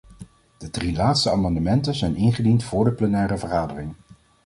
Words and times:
De 0.57 0.69
drie 0.69 0.93
laatste 0.95 1.29
amendementen 1.31 1.95
zijn 1.95 2.15
ingediend 2.15 2.63
voor 2.63 2.83
de 2.85 2.91
plenaire 2.91 3.37
vergadering. 3.37 3.93